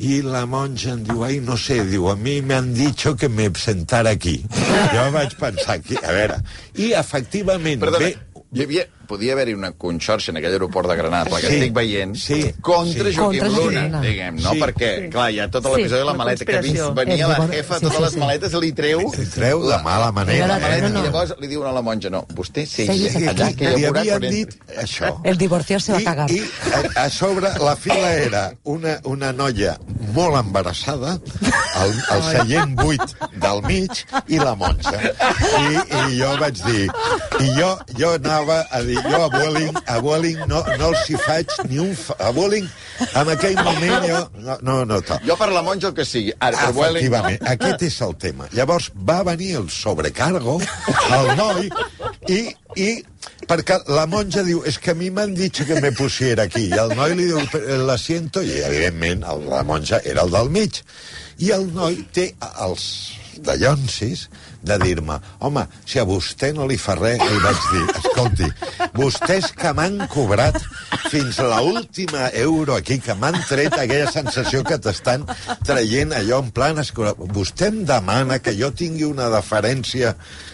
I 0.01 0.21
la 0.25 0.47
monja 0.49 0.95
em 0.95 1.03
diu, 1.05 1.21
ai, 1.27 1.37
no 1.45 1.53
sé, 1.61 1.77
diu, 1.85 2.07
a 2.09 2.15
mi 2.17 2.39
me 2.41 2.55
han 2.57 2.71
dicho 2.73 3.13
que 3.15 3.29
me 3.29 3.51
sentara 3.53 4.15
aquí. 4.17 4.39
Jo 4.95 5.03
vaig 5.13 5.35
pensar 5.37 5.77
aquí, 5.77 5.99
a 6.01 6.15
veure, 6.15 6.39
i 6.81 6.91
efectivament 6.97 7.83
Perdona, 7.83 8.09
ve 8.09 8.15
hi 8.51 8.65
havia, 8.65 8.87
podia 9.11 9.35
haver-hi 9.35 9.53
una 9.57 9.73
conxorxa 9.75 10.31
en 10.31 10.39
aquell 10.39 10.55
aeroport 10.57 10.89
de 10.89 10.95
Granada, 10.99 11.29
la 11.33 11.41
que 11.43 11.51
Sí, 11.51 11.57
estic 11.59 11.73
veient, 11.75 12.15
sí, 12.15 12.39
contra 12.63 13.09
sí. 13.11 13.15
Joaquim 13.17 13.41
Contra 13.41 13.49
Luna, 13.57 13.83
Luna. 13.89 14.01
diguem, 14.05 14.37
no? 14.41 14.53
Sí. 14.55 14.61
Perquè, 14.63 14.91
clar, 15.11 15.27
hi 15.35 15.39
ha 15.43 15.49
tota 15.51 15.69
Sí, 15.69 15.75
l'episodi 15.81 15.99
de 16.01 16.07
la 16.09 16.13
maleta, 16.21 16.45
que 16.47 16.55
conspiració. 16.57 16.89
venia 16.97 17.17
És 17.27 17.31
la 17.33 17.47
jefa, 17.51 17.79
sí, 17.79 17.85
totes 17.85 17.97
sí, 17.97 18.03
les 18.05 18.13
sí. 18.15 18.21
maletes 18.23 18.55
li 18.63 18.71
treu... 18.77 19.03
Li 19.17 19.25
treu 19.35 19.63
de 19.67 19.77
mala 19.83 20.11
manera. 20.15 20.47
La 20.47 20.55
no, 20.57 20.65
maleta, 20.65 20.87
no, 20.89 20.93
no. 20.95 21.01
I 21.01 21.09
llavors 21.09 21.33
li 21.41 21.51
diu 21.51 21.65
a 21.67 21.71
la 21.75 21.81
monja, 21.85 22.09
no, 22.13 22.23
vostè 22.37 22.65
Segui 22.65 22.97
sigui 22.97 23.09
sense 23.17 23.33
allà, 23.35 23.49
que 23.59 23.73
Li 23.75 23.85
havien 23.89 24.25
dit 24.31 24.55
això. 24.85 25.11
El 25.27 25.37
divorcio 25.41 25.79
se 25.83 25.93
va 25.97 26.01
cagar. 26.07 26.29
I 26.31 26.41
a, 26.71 26.81
a 27.05 27.09
sobre 27.09 27.51
la 27.59 27.75
fila 27.75 28.13
era 28.21 28.43
una, 28.63 28.97
una 29.05 29.31
noia 29.35 29.75
molt 30.15 30.37
embarassada, 30.39 31.17
el, 31.81 31.93
el 32.15 32.23
seient 32.29 32.75
buit 32.79 33.15
del 33.41 33.61
mig 33.67 34.03
i 34.31 34.39
la 34.41 34.55
monja. 34.55 34.95
I, 35.01 35.81
i 35.99 36.19
jo 36.21 36.31
vaig 36.41 36.63
dir... 36.67 36.87
I 37.41 37.47
jo, 37.57 37.71
jo 37.97 38.13
anava 38.19 38.61
a 38.69 38.81
dir... 38.85 39.00
Jo 39.07 39.19
a 39.25 39.29
Vueling, 39.33 39.77
a 39.85 39.97
Vueling 40.03 40.39
no, 40.49 40.61
no 40.79 40.89
els 40.91 41.09
hi 41.09 41.17
faig 41.25 41.53
ni 41.69 41.79
un... 41.81 41.93
fa- 41.97 42.17
A 42.21 42.31
Vueling, 42.35 42.67
en 43.15 43.29
aquell 43.33 43.57
moment 43.63 44.05
jo... 44.07 44.19
No, 44.45 44.57
no, 44.61 44.75
no 44.85 44.99
tal. 45.05 45.21
Jo 45.27 45.37
per 45.39 45.49
la 45.53 45.61
monja 45.65 45.89
el 45.89 45.95
que 45.97 46.05
sigui. 46.05 46.33
Ara, 46.39 46.57
per 46.67 46.73
no. 46.75 46.85
Efectivament, 46.99 47.47
aquest 47.55 47.85
és 47.87 47.99
el 48.07 48.15
tema. 48.21 48.49
Llavors 48.57 48.91
va 49.09 49.21
venir 49.27 49.55
el 49.61 49.69
sobrecargo, 49.73 50.59
el 51.17 51.31
noi, 51.39 51.69
i, 52.29 52.41
i 52.77 52.89
perquè 53.49 53.79
la 53.91 54.05
monja 54.09 54.43
diu, 54.47 54.61
és 54.65 54.75
es 54.75 54.79
que 54.81 54.93
a 54.93 54.97
mi 54.97 55.09
m'han 55.13 55.33
dit 55.35 55.63
que 55.67 55.79
me 55.81 55.91
pusiera 55.91 56.43
aquí, 56.47 56.67
i 56.69 56.77
el 56.79 56.93
noi 56.95 57.15
li 57.17 57.25
diu, 57.31 57.41
la 57.87 57.97
siento, 57.99 58.41
i 58.43 58.61
evidentment 58.63 59.25
la 59.49 59.63
monja 59.67 59.99
era 60.05 60.23
el 60.27 60.31
del 60.31 60.49
mig. 60.53 60.81
I 61.41 61.51
el 61.55 61.67
noi 61.73 62.03
té 62.13 62.29
els 62.61 62.85
de 63.45 63.57
Llonsis, 63.61 64.27
de 64.61 64.77
dir-me, 64.81 65.17
home, 65.41 65.65
si 65.85 65.99
a 66.01 66.05
vostè 66.05 66.51
no 66.53 66.67
li 66.69 66.77
fa 66.77 66.95
res, 66.99 67.21
li 67.21 67.39
vaig 67.41 67.63
dir, 67.71 67.85
escolti, 68.01 68.49
vostès 68.97 69.49
que 69.57 69.73
m'han 69.77 69.97
cobrat 70.11 70.59
fins 71.11 71.39
a 71.41 71.49
l'última 71.61 72.29
euro 72.43 72.77
aquí, 72.77 72.99
que 73.01 73.15
m'han 73.17 73.39
tret 73.49 73.75
aquella 73.75 74.11
sensació 74.11 74.61
que 74.67 74.77
t'estan 74.81 75.25
traient 75.65 76.13
allò 76.15 76.41
en 76.45 76.53
plan. 76.55 76.79
Vostè 77.35 77.71
em 77.71 77.81
demana 77.87 78.39
que 78.39 78.53
jo 78.55 78.71
tingui 78.71 79.07
una 79.09 79.27
deferència 79.33 80.13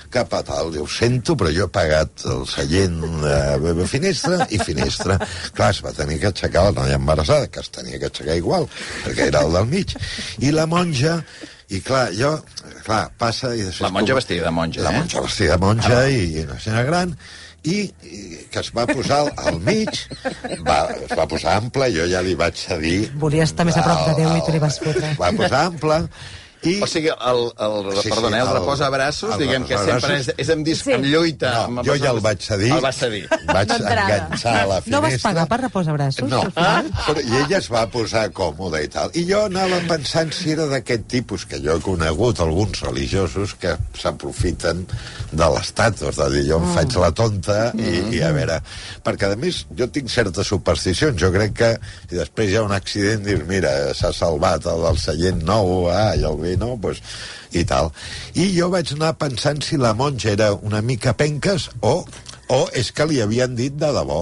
cap 0.10 0.34
a 0.34 0.42
tal. 0.48 0.72
Ho 0.80 0.88
sento, 0.88 1.36
però 1.38 1.52
jo 1.54 1.68
he 1.68 1.74
pagat 1.74 2.26
el 2.32 2.46
seient 2.50 3.02
de 3.64 3.90
finestra 3.90 4.48
i 4.50 4.60
finestra. 4.62 5.20
Clar, 5.54 5.74
es 5.76 5.84
va 5.86 5.94
tenir 5.98 6.22
que 6.22 6.32
aixecar 6.32 6.68
la 6.70 6.76
noia 6.80 6.98
embarassada, 7.02 7.52
que 7.52 7.62
es 7.64 7.70
tenia 7.74 8.00
que 8.00 8.10
aixecar 8.10 8.40
igual, 8.40 8.70
perquè 9.04 9.30
era 9.32 9.44
el 9.46 9.54
del 9.58 9.70
mig. 9.70 9.94
I 10.40 10.56
la 10.56 10.68
monja 10.70 11.20
i 11.70 11.82
clar, 11.84 12.06
jo, 12.16 12.32
clar, 12.86 13.10
passa... 13.20 13.52
I 13.56 13.66
després 13.68 13.84
La 13.88 13.92
monja 13.92 14.14
com- 14.14 14.22
vestida 14.22 14.46
de 14.48 14.54
monja, 14.56 14.84
La 14.86 14.94
eh? 14.96 15.02
monja 15.02 15.22
vestida 15.26 15.58
de 15.58 15.62
monja 15.66 16.00
i, 16.08 16.22
i 16.38 16.46
una 16.46 16.60
senyora 16.64 16.84
gran, 16.88 17.12
i, 17.68 17.82
i 18.08 18.20
que 18.54 18.62
es 18.64 18.70
va 18.78 18.86
posar 18.88 19.18
al, 19.26 19.32
al 19.50 19.58
mig, 19.66 19.90
va, 20.64 20.78
es 20.96 21.12
va 21.18 21.26
posar 21.28 21.58
ample, 21.60 21.90
jo 21.92 22.06
ja 22.08 22.22
li 22.24 22.38
vaig 22.40 22.56
cedir... 22.62 23.10
Volia 23.20 23.44
estar 23.50 23.66
més 23.68 23.76
a 23.76 23.84
prop 23.84 24.06
de 24.08 24.14
Déu 24.22 24.38
i 24.38 24.44
tu 24.46 24.54
li 24.56 24.62
vas 24.64 24.80
fotre. 24.80 25.12
Va 25.20 25.34
posar 25.36 25.66
ample, 25.74 25.98
i... 26.64 26.78
O 26.82 26.88
sigui, 26.90 27.10
el, 27.14 27.42
el, 27.62 27.76
Sí, 27.98 28.08
sí, 28.08 28.10
perdona, 28.14 28.40
el, 28.42 28.48
el- 28.48 28.56
repòs 28.58 28.82
a 28.82 28.90
braços, 28.94 29.34
el 29.36 29.40
diguem 29.44 29.66
que 29.70 29.78
sempre 29.78 29.94
és, 29.94 30.02
reposabraços. 30.02 30.34
és 30.42 30.50
en, 30.56 30.64
disc, 30.66 30.86
Sí. 30.88 30.94
en 30.96 31.04
lluita. 31.06 31.52
No, 31.54 31.82
amb 31.82 31.84
jo 31.88 31.98
ja 32.02 32.12
el 32.16 32.20
vaig 32.26 32.42
cedir. 32.42 32.72
El 32.74 32.82
vas 32.82 32.96
cedir. 32.98 33.24
Vaig 33.48 33.72
enganxar 33.78 34.56
a 34.56 34.66
la 34.66 34.80
finestra. 34.82 34.92
No 34.96 35.02
vas 35.06 35.22
pagar 35.22 35.48
per 35.52 35.60
reposar 35.62 35.94
braços? 35.98 36.30
No, 36.30 36.42
final? 36.52 36.90
però, 37.06 37.22
i 37.24 37.36
ella 37.44 37.58
es 37.62 37.70
va 37.72 37.84
posar 37.94 38.26
còmoda 38.34 38.82
i 38.84 38.88
tal. 38.94 39.12
I 39.14 39.26
jo 39.30 39.44
anava 39.46 39.80
pensant 39.88 40.34
si 40.34 40.52
era 40.56 40.66
d'aquest 40.72 41.06
tipus, 41.08 41.46
que 41.46 41.60
jo 41.64 41.76
he 41.78 41.82
conegut 41.86 42.40
alguns 42.44 42.82
religiosos 42.82 43.54
que 43.62 43.76
s'aprofiten 43.98 44.86
de 45.32 45.48
l'estatus, 45.54 46.16
de 46.18 46.30
dir, 46.34 46.44
jo 46.50 46.58
em 46.62 46.68
faig 46.76 46.96
la 47.02 47.12
tonta 47.12 47.72
i, 47.78 48.18
i 48.18 48.22
a 48.26 48.32
veure... 48.36 48.60
Perquè, 49.08 49.30
a 49.32 49.38
més, 49.40 49.62
jo 49.78 49.88
tinc 49.94 50.10
certes 50.12 50.48
supersticions. 50.50 51.18
Jo 51.22 51.30
crec 51.32 51.54
que 51.58 51.70
si 52.10 52.16
després 52.18 52.52
hi 52.52 52.58
ha 52.60 52.64
un 52.66 52.74
accident, 52.76 53.24
dius, 53.26 53.44
mira, 53.48 53.72
s'ha 53.98 54.12
salvat 54.16 54.66
el 54.68 54.84
del 54.88 54.98
seient 55.00 55.44
nou, 55.48 55.88
ah, 55.94 56.12
i 56.18 56.24
el 56.28 56.36
vi 56.48 56.58
no, 56.60 56.76
doncs 56.82 57.04
i 57.58 57.66
tal. 57.68 57.92
I 58.36 58.50
jo 58.56 58.72
vaig 58.74 58.96
anar 58.96 59.16
pensant 59.20 59.62
si 59.64 59.80
la 59.80 59.94
monja 59.98 60.34
era 60.34 60.54
una 60.56 60.82
mica 60.82 61.16
penques 61.18 61.70
o 61.82 62.02
o 62.48 62.62
és 62.80 62.94
que 62.96 63.06
li 63.08 63.20
havien 63.22 63.56
dit 63.58 63.76
de 63.76 63.90
debò. 63.92 64.22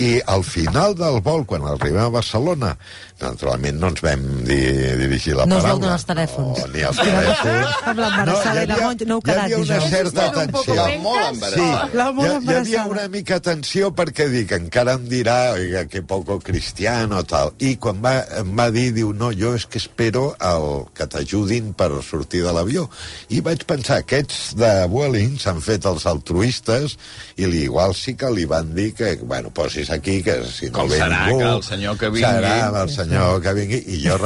I 0.00 0.18
al 0.34 0.44
final 0.46 0.96
del 0.96 1.20
vol, 1.24 1.44
quan 1.48 1.66
arribem 1.68 2.06
a 2.06 2.14
Barcelona, 2.14 2.74
naturalment 3.20 3.78
no 3.80 3.88
ens 3.92 4.00
vam 4.04 4.22
dir, 4.46 4.96
dirigir 5.00 5.34
la 5.36 5.46
No 5.46 5.56
us 5.58 5.62
paraula. 5.62 5.72
vau 5.72 5.80
donar 5.82 5.96
els 5.98 6.06
telèfons. 6.08 6.58
No, 6.60 6.66
ni 6.74 6.82
els 6.86 6.96
telèfons. 7.08 7.78
Amb 7.92 7.98
l'embarassada 8.04 8.62
i 8.62 8.66
la 8.70 8.76
monja 8.82 9.08
no 9.08 9.16
heu 9.18 9.22
hi 9.26 9.30
havia 9.32 9.56
quedat, 9.58 9.64
una 9.64 9.80
certa 9.90 10.26
tensió. 10.32 10.74
penques. 10.74 11.02
Molt 11.02 11.18
Sí, 11.18 11.34
embarassada. 11.34 11.90
La 11.98 12.08
hi, 12.08 12.14
molt 12.14 12.28
hi 12.28 12.34
havia 12.34 12.58
embarassada. 12.58 12.86
una 12.94 13.08
mica 13.08 13.40
tensió 13.40 13.90
perquè 13.94 14.28
dic, 14.32 14.52
encara 14.58 14.94
em 14.98 15.08
dirà, 15.08 15.38
oiga, 15.56 15.84
que 15.90 16.02
poco 16.02 16.38
cristiano, 16.40 17.22
tal. 17.24 17.52
I 17.58 17.74
quan 17.76 18.02
va, 18.04 18.14
em 18.42 18.54
va 18.58 18.68
dir, 18.70 18.92
diu, 18.94 19.12
no, 19.12 19.32
jo 19.32 19.54
és 19.58 19.66
que 19.66 19.78
espero 19.82 20.34
el, 20.38 20.68
que 20.94 21.06
t'ajudin 21.10 21.72
per 21.78 21.90
sortir 22.06 22.42
de 22.46 22.52
l'avió. 22.54 22.88
I 23.34 23.40
vaig 23.44 23.64
pensar, 23.68 23.98
aquests 24.04 24.54
de 24.58 24.72
Vueling 24.92 25.38
s'han 25.40 25.60
fet 25.64 25.84
els 25.90 26.06
altruistes 26.06 26.96
i 27.36 27.46
li, 27.46 27.64
igual 27.68 27.94
sí 27.98 28.14
que 28.18 28.30
li 28.30 28.44
van 28.48 28.74
dir 28.74 28.92
que, 28.94 29.16
bueno, 29.22 29.50
posis 29.50 29.90
aquí, 29.90 30.22
que 30.22 30.44
si 30.46 30.70
no 30.70 30.78
Com 30.84 30.88
ve 30.92 30.98
serà 31.00 31.24
ningú... 31.26 31.38
que 31.40 31.50
el 31.56 31.62
senyor 31.66 31.98
que 31.98 32.10
vingui- 32.14 32.26
Serà 32.28 32.82
el 32.82 32.88
senyor 32.90 33.07
que 33.42 33.54
vingui. 33.56 33.82
I 33.94 33.98
jo, 34.04 34.18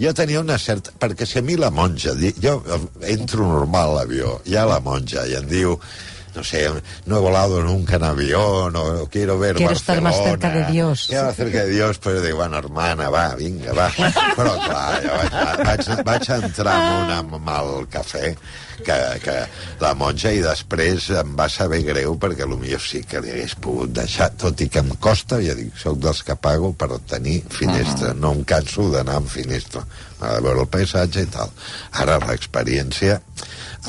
jo 0.00 0.14
tenia 0.16 0.42
una 0.42 0.58
certa... 0.60 0.94
Perquè 1.00 1.28
si 1.28 1.40
a 1.40 1.44
mi 1.46 1.56
la 1.60 1.72
monja... 1.74 2.14
Jo 2.42 2.58
entro 3.08 3.48
normal 3.48 3.94
a 3.94 4.00
l'avió, 4.00 4.38
hi 4.46 4.56
ha 4.56 4.68
la 4.68 4.80
monja 4.84 5.26
i 5.28 5.36
em 5.40 5.48
diu 5.50 5.76
no 6.34 6.44
sé, 6.44 6.68
no 7.06 7.16
he 7.16 7.20
volado 7.20 7.62
nunca 7.62 7.96
en 7.96 8.04
avión, 8.04 8.76
o 8.76 9.06
quiero 9.10 9.38
ver 9.38 9.56
Quiero 9.56 9.72
estar 9.72 10.00
Barcelona. 10.00 10.22
más 10.22 10.30
cerca 10.30 10.50
de 10.50 10.72
Dios. 10.72 11.06
Quiero 11.08 11.24
más 11.26 11.36
cerca 11.36 11.64
de 11.64 11.70
Dios, 11.70 12.00
però 12.00 12.20
dic, 12.20 12.34
bueno, 12.34 12.58
hermana, 12.58 13.10
va, 13.10 13.34
vinga, 13.34 13.72
va. 13.72 13.90
Però, 14.36 14.56
clar, 14.64 15.02
jo 15.04 15.14
vaig, 15.18 15.86
vaig, 15.86 16.04
vaig 16.04 16.30
entrar 16.40 16.76
amb, 17.18 17.34
una, 17.40 17.60
el 17.60 17.88
cafè, 17.92 18.34
que, 18.84 18.96
que 19.24 19.36
la 19.80 19.94
monja, 19.94 20.32
i 20.32 20.42
després 20.44 21.10
em 21.20 21.34
va 21.36 21.48
saber 21.52 21.82
greu, 21.86 22.16
perquè 22.20 22.46
potser 22.48 22.80
sí 22.80 23.02
que 23.08 23.20
li 23.20 23.32
hagués 23.34 23.56
pogut 23.60 23.92
deixar, 23.96 24.30
tot 24.40 24.60
i 24.60 24.68
que 24.72 24.80
em 24.80 24.94
costa, 25.00 25.40
ja 25.44 25.54
dic, 25.58 25.74
soc 25.78 25.98
dels 26.00 26.22
que 26.26 26.36
pago 26.36 26.72
per 26.72 26.90
tenir 27.10 27.40
finestra, 27.50 28.14
no 28.14 28.32
em 28.36 28.44
canso 28.44 28.90
d'anar 28.92 29.20
amb 29.20 29.28
finestra, 29.28 29.84
a 30.20 30.36
veure 30.44 30.64
el 30.64 30.70
paisatge 30.70 31.24
i 31.26 31.30
tal. 31.32 31.50
Ara 32.02 32.20
l'experiència 32.26 33.20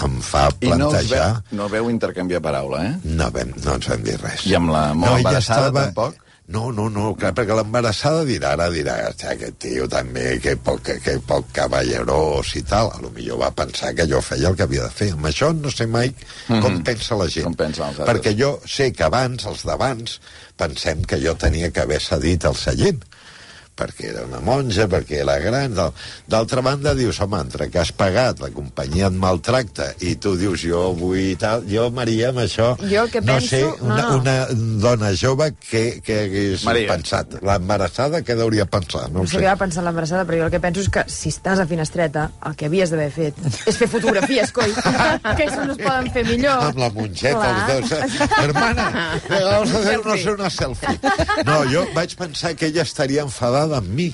em 0.06 0.18
fa 0.24 0.48
I 0.60 0.72
no, 0.72 0.90
plantejar... 0.90 1.30
veu, 1.52 1.60
no 1.60 1.70
veu 1.72 1.92
intercanviar 1.92 2.42
paraula, 2.44 2.84
eh? 2.88 2.98
No, 3.04 3.30
vam, 3.36 3.56
no 3.64 3.78
ens 3.78 3.92
vam 3.92 4.04
dir 4.08 4.18
res. 4.22 4.46
I 4.48 4.58
amb 4.60 4.72
la 4.74 4.92
molt 4.96 5.20
embarassada, 5.20 5.72
tampoc? 5.88 6.20
No, 6.52 6.66
no, 6.76 6.90
no, 6.92 7.14
clar, 7.16 7.32
perquè 7.36 7.56
l'embarassada 7.56 8.26
dirà, 8.28 8.50
ara 8.58 8.66
dirà, 8.74 8.98
"Hòstia, 9.08 9.36
aquest 9.38 9.60
tio 9.64 9.88
també, 9.88 10.38
que 10.44 10.58
poc, 10.60 10.82
que, 10.84 10.98
que 11.00 11.14
poc 11.24 11.52
cavallerós 11.56 12.56
i 12.60 12.64
tal. 12.68 12.92
A 12.92 13.00
lo 13.00 13.12
millor 13.16 13.40
va 13.40 13.52
pensar 13.56 13.94
que 13.96 14.08
jo 14.10 14.20
feia 14.22 14.50
el 14.50 14.58
que 14.60 14.64
havia 14.68 14.84
de 14.84 14.90
fer. 14.90 15.12
Amb 15.14 15.30
això 15.30 15.54
no 15.56 15.72
sé 15.72 15.88
mai 15.88 16.12
com 16.50 16.82
pensa 16.84 17.16
la 17.16 17.30
gent. 17.30 17.46
Com 17.48 17.56
altres. 17.86 18.08
perquè 18.08 18.36
jo 18.36 18.60
sé 18.68 18.92
que 18.92 19.08
abans, 19.08 19.46
els 19.46 19.64
d'abans, 19.64 20.20
pensem 20.58 21.06
que 21.08 21.22
jo 21.24 21.36
tenia 21.36 21.72
que 21.72 21.86
haver 21.86 22.02
cedit 22.02 22.44
el 22.44 22.56
seient 22.56 23.06
perquè 23.82 24.12
era 24.14 24.24
una 24.30 24.40
monja, 24.46 24.88
perquè 24.92 25.22
era 25.26 25.40
gran. 25.44 25.74
D'al- 25.78 25.94
D'altra 26.32 26.62
banda, 26.66 26.94
dius, 26.98 27.20
home, 27.26 27.40
entre 27.42 27.68
que 27.74 27.82
has 27.82 27.92
pagat, 27.92 28.40
la 28.46 28.52
companyia 28.54 29.10
et 29.10 29.18
maltracta, 29.18 29.92
i 30.06 30.16
tu 30.22 30.36
dius, 30.40 30.62
jo 30.64 30.92
vull 30.98 31.34
tal... 31.42 31.66
Jo, 31.72 31.90
Maria, 31.94 32.30
amb 32.32 32.44
això... 32.46 32.72
Jo 32.86 33.08
que 33.12 33.22
no 33.26 33.36
penso- 33.40 33.50
sé, 33.50 33.62
una, 33.82 34.02
no. 34.02 34.18
una 34.22 34.36
dona 34.84 35.12
jove 35.18 35.52
que, 35.60 35.84
que 36.06 36.20
hagués 36.28 36.64
Maria. 36.68 36.94
pensat. 36.94 37.38
L'embarassada, 37.46 38.22
què 38.26 38.38
hauria 38.40 38.66
pensat? 38.70 39.10
No 39.12 39.22
No 39.22 39.28
sé 39.30 39.40
què 39.42 39.48
va 39.50 39.56
pensar 39.60 39.84
l'embarassada, 39.86 40.26
però 40.28 40.40
jo 40.42 40.48
el 40.50 40.52
que 40.54 40.60
penso 40.64 40.82
és 40.86 40.90
que 40.94 41.04
si 41.12 41.30
estàs 41.34 41.60
a 41.62 41.66
finestreta, 41.70 42.28
el 42.50 42.56
que 42.60 42.68
havies 42.70 42.92
d'haver 42.94 43.10
fet 43.14 43.38
és 43.70 43.78
fer 43.80 43.88
fotografies, 43.92 44.52
coi, 44.56 44.72
que 45.38 45.46
això 45.48 45.64
no 45.66 45.76
es 45.76 45.82
poden 45.82 46.10
fer 46.14 46.26
millor. 46.28 46.66
Amb 46.72 46.82
la 46.82 46.90
monjeta, 46.94 47.40
Clar. 47.40 47.78
els 47.78 47.94
dos. 47.94 48.18
Hermana, 48.42 48.88
vamos 49.30 49.72
a 49.74 49.80
hacernos 49.80 50.26
una 50.34 50.50
selfie. 50.50 50.98
No, 51.48 51.60
jo 51.72 51.86
vaig 51.96 52.16
pensar 52.20 52.56
que 52.58 52.68
ella 52.72 52.82
estaria 52.84 53.22
enfadada 53.24 53.71
amb 53.78 53.90
mi. 53.90 54.12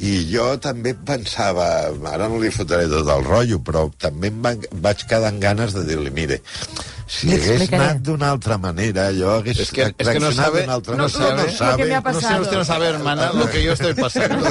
I 0.00 0.14
jo 0.32 0.54
també 0.56 0.94
pensava, 0.96 1.64
ara 2.08 2.24
no 2.32 2.38
li 2.40 2.48
fotré 2.48 2.86
tot 2.88 3.04
el 3.12 3.24
rotllo, 3.26 3.58
però 3.60 3.82
també 4.00 4.30
em 4.32 4.38
va, 4.40 4.54
vaig 4.80 5.02
quedar 5.04 5.28
amb 5.28 5.42
ganes 5.42 5.74
de 5.76 5.82
dir-li, 5.84 6.08
mire, 6.16 6.38
si 7.10 7.26
Li 7.26 7.34
hagués 7.34 7.50
explicaré. 7.50 7.82
anat 7.84 7.98
d'una 8.06 8.30
altra 8.32 8.56
manera, 8.56 9.10
jo 9.12 9.28
hagués 9.34 9.58
Es 9.60 9.70
que, 9.76 9.90
es 9.98 10.08
que 10.08 10.18
no 10.22 10.30
sabe, 10.32 10.62
d'una 10.62 10.72
altra 10.78 10.96
no 10.96 11.04
manera. 11.04 11.18
sabe, 11.18 11.42
no 11.42 11.52
sabe. 11.52 11.70
Lo 11.72 11.76
que 11.76 11.84
me 11.90 11.94
ha 11.96 12.00
no 12.00 12.20
sé, 12.20 12.40
usted 12.40 12.56
no 12.56 12.64
sabe, 12.64 12.86
hermana, 12.88 13.32
lo 13.34 13.50
que 13.50 13.62
yo 13.62 13.72
estoy 13.74 13.92
pasando. 13.92 14.48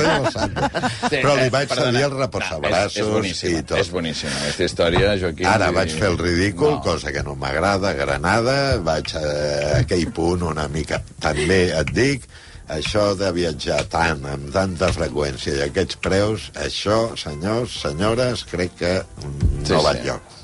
Però 1.10 1.34
li 1.40 1.50
vaig 1.50 1.68
Perdona. 1.68 1.92
cedir 1.92 2.04
el 2.06 2.14
No, 2.14 2.20
reposabraços 2.20 2.96
és, 2.98 3.02
és 3.02 3.10
boníssima, 3.14 3.60
i 3.60 3.64
tot. 3.64 3.78
és 3.82 3.90
boníssima. 3.90 4.36
Aquesta 4.44 4.64
història, 4.70 5.16
Joaquim... 5.24 5.48
Ara 5.50 5.72
i- 5.72 5.76
vaig 5.80 5.96
fer 5.98 6.12
el 6.12 6.18
ridícul, 6.22 6.76
No. 6.78 6.82
cosa 6.86 7.12
que 7.16 7.24
no 7.26 7.34
m'agrada, 7.36 7.94
Granada, 7.98 8.78
vaig 8.86 9.16
a, 9.18 9.24
a 9.24 9.74
aquell 9.82 10.06
punt 10.14 10.44
una 10.46 10.68
mica... 10.70 11.02
També 11.20 11.72
et 11.74 11.90
dic, 11.96 12.30
això 12.70 13.14
de 13.20 13.32
viatjar 13.36 13.82
tant, 13.92 14.26
amb 14.30 14.52
tanta 14.54 14.92
freqüència 14.96 15.56
i 15.58 15.64
aquests 15.68 16.00
preus, 16.04 16.50
això, 16.66 17.00
senyors, 17.20 17.80
senyores, 17.84 18.46
crec 18.52 18.76
que 18.80 18.94
mm, 19.02 19.64
Sí, 19.66 19.74
no 19.74 19.82
va 19.86 19.94
sí. 19.96 20.04
enlloc. 20.04 20.36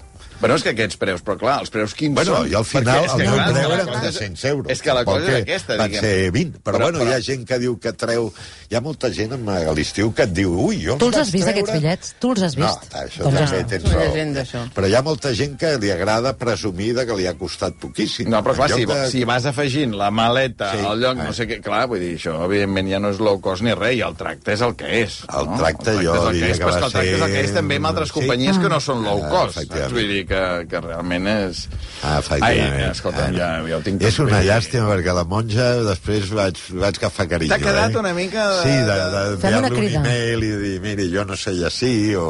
Bueno, 0.45 0.55
és 0.59 0.63
que 0.63 0.69
aquests 0.75 0.97
preus, 1.01 1.23
però 1.25 1.37
clar, 1.41 1.59
els 1.63 1.71
preus 1.73 1.93
quins 1.97 2.13
Bueno, 2.13 2.35
són? 2.37 2.51
i 2.51 2.53
al 2.55 2.65
final 2.65 3.03
el 3.03 3.09
que, 3.09 3.17
meu 3.17 3.35
preu 3.35 3.85
cosa 3.87 4.07
és- 4.07 4.15
300 4.19 4.45
euros. 4.45 4.71
És 4.71 4.81
que 4.81 4.93
la 4.93 5.03
cosa 5.05 5.19
és 5.19 5.25
que 5.25 5.41
aquesta, 5.41 5.75
Van 5.77 5.87
diguem. 5.89 6.01
ser 6.05 6.31
20. 6.31 6.59
Però, 6.59 6.77
Però- 6.77 6.81
bueno, 6.85 6.99
hi 7.01 7.07
però- 7.07 7.15
ha 7.15 7.21
gent 7.21 7.45
que 7.47 7.59
diu 7.59 7.79
que 7.79 7.93
treu... 7.93 8.31
Hi 8.69 8.75
ha 8.75 8.81
molta 8.81 9.11
gent 9.13 9.31
a 9.33 9.73
l'estiu 9.73 10.11
que 10.13 10.23
et 10.23 10.31
diu 10.33 10.51
ui, 10.59 10.79
jo 10.85 10.95
Tu 10.97 11.05
els 11.07 11.17
has 11.17 11.31
vist, 11.31 11.45
treure- 11.45 11.59
aquests 11.61 11.73
bitllets? 11.79 12.15
Tu 12.19 12.31
els 12.31 12.41
has 12.41 12.55
vist? 12.55 12.93
No, 12.93 12.99
això 12.99 13.23
Doncs 13.23 13.35
ja 13.39 13.45
també 13.45 13.59
està. 13.61 13.67
tens 13.69 13.93
raó. 13.93 14.15
això. 14.45 14.63
Però 14.73 14.87
hi 14.89 14.95
ha 14.95 15.01
molta 15.01 15.33
gent 15.35 15.57
que 15.57 15.77
li 15.77 15.91
agrada 15.91 16.35
presumir 16.37 16.93
de 16.95 17.05
que 17.05 17.15
li 17.15 17.27
ha 17.27 17.33
costat 17.35 17.73
poquíssim. 17.79 18.27
No, 18.29 18.43
però 18.43 18.55
clar, 18.55 18.69
si, 18.71 18.85
de- 18.85 19.09
si 19.11 19.23
vas 19.23 19.45
afegint 19.45 19.93
la 19.95 20.09
maleta 20.11 20.71
Sí. 20.73 20.85
al 20.85 20.99
lloc, 20.99 21.17
Ah. 21.19 21.23
no 21.25 21.33
sé 21.33 21.47
què, 21.47 21.61
clar, 21.61 21.87
vull 21.87 21.99
dir, 21.99 22.17
això 22.17 22.43
evidentment 22.45 22.89
ja 22.89 22.99
no 22.99 23.09
és 23.09 23.19
low 23.19 23.39
cost 23.39 23.61
ni 23.61 23.73
res, 23.73 23.95
i 23.97 24.01
el 24.01 24.15
tracte 24.15 24.53
és 24.53 24.61
el 24.61 24.75
que 24.75 25.01
és. 25.03 25.21
El 25.29 25.45
no? 25.45 25.57
tracte 25.57 25.91
el 25.91 26.05
jo 26.05 26.15
és 26.15 26.21
el 26.27 26.33
diria 26.33 26.47
que 26.53 26.59
que 26.59 26.65
però 26.65 26.69
és 26.69 26.73
va 26.75 26.79
que 26.79 26.85
el 26.85 26.91
tracte 26.91 27.15
és 27.15 27.21
el 27.21 27.27
que 27.31 27.39
és 27.41 27.45
ser- 27.47 27.55
també 27.55 27.75
amb 27.75 27.85
altres 27.85 28.11
companyies 28.11 28.57
que 28.57 28.69
no 28.69 28.79
són 28.79 29.03
low 29.03 29.21
Ah, 29.23 29.29
cost. 29.29 29.57
Vull 29.91 30.07
dir 30.07 30.25
que, 30.27 30.34
que 30.69 30.81
realment 30.83 31.27
és... 31.31 31.63
Ah, 32.01 32.19
efectivament. 32.19 32.77
Ai, 32.81 32.91
escolta'm, 32.91 33.35
ja, 33.37 33.49
ja 33.69 33.79
ho 33.79 33.81
tinc. 33.85 34.03
És 34.05 34.19
una 34.23 34.41
llàstima, 34.45 34.87
perquè 34.93 35.15
la 35.17 35.23
monja 35.29 35.67
després 35.87 36.29
vaig, 36.35 36.61
vaig 36.75 37.01
agafar 37.01 37.27
carinyo. 37.31 37.53
T'ha 37.55 37.61
quedat 37.63 37.95
eh? 37.95 37.99
una 38.03 38.13
mica 38.17 38.47
de- 38.51 38.61
Sí, 38.63 38.77
de, 38.89 38.95
de 38.95 39.25
una 39.57 39.67
enviar-li 39.67 39.89
un 39.89 39.99
e-mail 40.01 40.47
i 40.47 40.53
dir, 40.63 40.77
miri, 40.85 41.09
jo 41.13 41.25
no 41.25 41.37
sé 41.39 41.55
llegir, 41.57 42.15
o... 42.21 42.29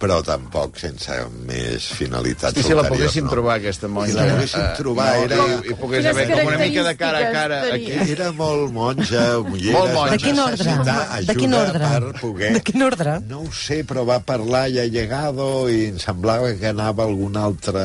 però 0.00 0.20
tampoc 0.24 0.78
sense 0.80 1.12
més 1.44 1.84
finalitats 1.92 2.56
I 2.56 2.62
si 2.64 2.72
la 2.76 2.86
poguéssim 2.88 3.26
no. 3.26 3.32
trobar, 3.34 3.58
aquesta 3.60 3.88
monja... 3.92 4.14
Si 4.14 4.16
la 4.16 4.28
poguéssim 4.32 4.62
eh, 4.64 4.70
trobar, 4.78 5.08
no, 5.12 5.24
era- 5.26 5.48
I, 5.60 5.72
i 5.72 5.76
pogués 5.76 6.06
haver 6.08 6.24
com 6.30 6.48
una 6.48 6.58
mica 6.62 6.84
de 6.86 6.94
cara 6.96 7.18
a 7.20 7.32
cara 7.34 7.58
aquí. 7.74 7.98
Era 8.14 8.30
molt 8.32 8.72
monja, 8.72 9.24
mullera, 9.44 9.76
Molt 9.78 9.92
monja. 9.92 10.16
De 10.16 10.22
quin 10.24 10.40
ordre? 10.40 10.76
De 11.28 11.36
quin 11.36 11.54
ordre? 11.58 11.90
per 11.90 12.14
poder... 12.22 12.52
De 12.56 12.62
quin 12.64 12.86
ordre? 12.86 13.18
No 13.28 13.42
ho 13.44 13.50
sé, 13.52 13.82
però 13.84 14.06
va 14.08 14.16
parlar 14.24 14.64
i 14.72 14.78
ha 14.80 14.86
llegado 14.88 15.50
i 15.68 15.82
em 15.90 15.98
semblava 16.00 16.54
que 16.56 16.70
anava 16.72 17.04
a 17.04 17.10
algun 17.12 17.36
altre 17.36 17.84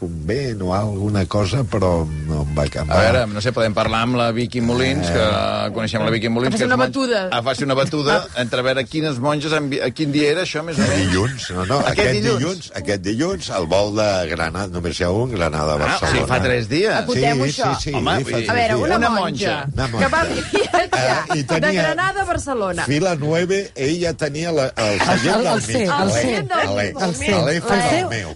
convent 0.00 0.62
o 0.62 0.70
alguna 0.76 1.26
cosa, 1.26 1.64
però 1.66 2.04
no 2.06 2.42
em 2.46 2.54
va 2.54 2.62
A 2.62 2.70
acabar. 2.70 3.00
veure, 3.02 3.24
no 3.34 3.42
sé, 3.42 3.50
podem 3.56 3.74
parlar 3.74 4.04
amb 4.06 4.16
la 4.22 4.30
Vicky 4.36 4.62
Molins, 4.62 5.10
que 5.10 5.26
coneixem 5.74 6.04
la 6.06 6.14
Vicky 6.14 6.30
Molins. 6.30 6.54
Que 6.54 6.60
faci 6.60 6.68
és 6.68 6.72
una 6.72 6.80
batuda. 6.84 7.26
Ah, 7.34 7.42
faci 7.42 7.66
una 7.66 7.74
batuda 7.78 8.20
entre 8.38 8.62
a 8.62 8.68
veure 8.70 8.86
quines 8.86 9.18
monges... 9.18 9.52
A 9.56 9.90
quin 9.96 10.12
dia 10.14 10.30
era 10.30 10.46
això, 10.46 10.62
més 10.62 10.78
o 10.78 10.86
menys? 10.86 11.10
Dilluns, 11.10 11.50
no, 11.56 11.64
no, 11.66 11.78
Aquest 11.80 11.98
aquest, 11.98 12.12
dilluns? 12.20 12.38
dilluns. 12.42 12.70
aquest 12.80 13.02
dilluns, 13.02 13.48
el 13.58 13.66
vol 13.72 13.94
de 13.96 14.06
Granada, 14.30 14.68
només 14.76 15.00
hi 15.00 15.04
ha 15.06 15.10
un, 15.10 15.32
Ah, 15.32 15.36
Granada, 15.36 15.74
o 15.74 15.78
Barcelona. 15.82 16.12
sigui, 16.12 16.26
fa 16.30 16.38
tres 16.44 16.68
dies. 16.68 16.94
Acotem-ho, 17.00 17.46
sí, 17.46 17.50
això. 17.56 17.70
Sí, 17.80 17.90
sí, 17.90 17.94
Home, 17.96 18.16
sí, 18.24 18.46
A 18.48 18.52
veure, 18.60 18.74
una, 18.76 18.96
Una 19.00 19.10
monja, 19.10 19.20
monja. 19.20 19.66
Una 19.72 19.86
que 19.98 20.12
va 20.14 20.24
monja. 20.24 20.50
viatjar 20.52 21.26
Eh, 21.32 21.38
i 21.38 21.42
de 21.42 21.72
Granada 21.74 22.22
a 22.22 22.24
Barcelona. 22.24 22.84
Fila 22.84 23.14
9, 23.16 23.72
ella 23.74 24.12
tenia 24.16 24.52
la, 24.52 24.66
el 24.76 25.00
seient 25.00 25.36
el 25.36 25.44
del 25.44 25.60
mig. 25.66 25.90
el 25.90 26.08
l'E, 26.08 26.22
C. 26.22 26.46
l'E. 26.76 26.94
El 27.06 27.14
C. 27.14 27.30
L'E 27.46 27.60
fa 27.60 27.74
El 27.74 27.80
el 27.82 27.90
seu- 27.90 28.08
meu. 28.10 28.30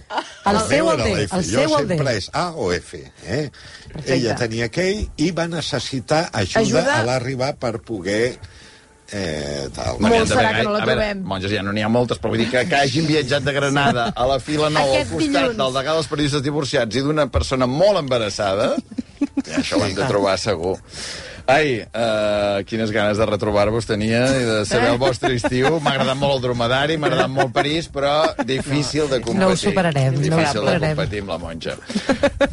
el 0.45 0.57
meu 0.57 0.67
seu 0.67 0.91
el 0.91 0.99
era 0.99 1.03
D, 1.05 1.21
el 1.23 1.43
Jo 1.45 1.59
seu 1.67 1.77
el 1.79 1.87
D. 1.87 1.95
sempre 1.97 2.17
és 2.17 2.29
A 2.33 2.45
o 2.55 2.71
F. 2.73 3.11
Eh? 3.25 3.49
Ella 4.05 4.35
tenia 4.35 4.65
aquell 4.65 5.09
i 5.17 5.31
va 5.31 5.47
necessitar 5.47 6.29
ajuda, 6.33 6.59
Ajuda. 6.81 6.99
a 6.99 7.03
l'arribar 7.03 7.55
per 7.57 7.79
poder... 7.81 8.37
Eh, 9.11 9.67
tal. 9.75 9.97
Molt 9.99 10.29
serà 10.31 10.53
que 10.55 10.63
no 10.63 10.71
la 10.71 10.79
gaire. 10.79 10.83
A 10.83 10.85
veure, 10.85 11.07
trobem. 11.09 11.23
monges 11.27 11.51
ja 11.51 11.61
no 11.65 11.73
n'hi 11.75 11.83
ha 11.83 11.89
moltes, 11.91 12.17
però 12.21 12.29
vull 12.31 12.39
dir 12.45 12.49
que, 12.51 12.61
que 12.69 12.77
hagin 12.79 13.07
viatjat 13.09 13.43
de 13.43 13.51
Granada 13.57 14.05
a 14.15 14.27
la 14.29 14.37
fila 14.39 14.69
9 14.71 14.79
al 14.85 14.93
Aquest 15.01 15.11
costat 15.11 15.27
dilluns. 15.35 15.57
del 15.59 15.73
degà 15.79 15.95
dels 15.97 16.07
periodistes 16.13 16.45
divorciats 16.45 16.95
i 16.95 17.03
d'una 17.03 17.25
persona 17.33 17.67
molt 17.67 17.99
embarassada, 17.99 18.69
ja, 19.43 19.57
això 19.59 19.81
ho 19.81 19.83
hem 19.85 19.97
de 19.97 20.07
trobar 20.07 20.37
segur. 20.39 20.77
Ai, 21.51 21.81
uh, 21.81 22.61
quines 22.69 22.91
ganes 22.95 23.17
de 23.19 23.25
retrobar-vos 23.27 23.83
tenia 23.89 24.21
i 24.39 24.43
de 24.47 24.59
saber 24.69 24.91
el 24.93 24.99
vostre 25.01 25.33
estiu. 25.35 25.79
M'ha 25.81 25.95
agradat 25.97 26.15
molt 26.15 26.35
el 26.37 26.43
dromedari, 26.45 26.95
m'ha 27.01 27.09
agradat 27.09 27.33
molt 27.33 27.51
París, 27.51 27.89
però 27.91 28.13
difícil 28.45 29.09
de 29.11 29.19
competir. 29.19 29.41
No 29.41 29.49
ho 29.51 29.57
superarem, 29.59 30.13
no 30.13 30.19
ho 30.21 30.23
Difícil 30.29 30.45
de 30.45 30.59
superarem. 30.61 30.95
competir 30.95 31.23
amb 31.25 31.33
la 31.33 31.37
monja. 31.41 31.75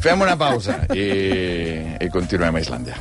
Fem 0.03 0.25
una 0.27 0.35
pausa 0.41 0.81
i, 0.91 1.07
i 2.01 2.09
continuem 2.11 2.59
a 2.59 2.65
Islàndia. 2.65 2.97